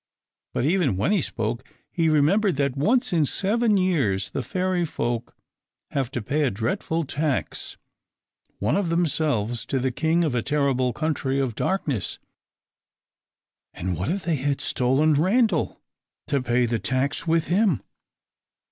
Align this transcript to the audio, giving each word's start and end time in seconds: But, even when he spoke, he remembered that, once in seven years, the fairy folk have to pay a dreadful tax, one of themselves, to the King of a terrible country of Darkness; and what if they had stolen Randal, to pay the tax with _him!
But, 0.55 0.65
even 0.65 0.97
when 0.97 1.11
he 1.11 1.21
spoke, 1.21 1.63
he 1.91 2.09
remembered 2.09 2.55
that, 2.55 2.75
once 2.75 3.13
in 3.13 3.23
seven 3.23 3.77
years, 3.77 4.31
the 4.31 4.41
fairy 4.41 4.83
folk 4.83 5.35
have 5.91 6.09
to 6.09 6.23
pay 6.23 6.41
a 6.41 6.49
dreadful 6.49 7.03
tax, 7.03 7.77
one 8.57 8.75
of 8.75 8.89
themselves, 8.89 9.63
to 9.67 9.77
the 9.77 9.91
King 9.91 10.23
of 10.23 10.33
a 10.33 10.41
terrible 10.41 10.91
country 10.91 11.39
of 11.39 11.53
Darkness; 11.53 12.17
and 13.75 13.95
what 13.95 14.09
if 14.09 14.23
they 14.23 14.37
had 14.37 14.59
stolen 14.59 15.13
Randal, 15.13 15.79
to 16.25 16.41
pay 16.41 16.65
the 16.65 16.79
tax 16.79 17.27
with 17.27 17.45
_him! 17.49 17.81